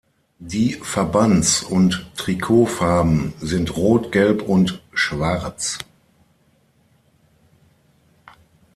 Die 0.39 0.73
Verbands- 0.81 1.61
und 1.61 2.11
Trikotfarben 2.17 3.33
sind 3.39 3.77
rot, 3.77 4.11
gelb 4.11 4.41
und 4.41 4.81
schwarz. 4.95 5.77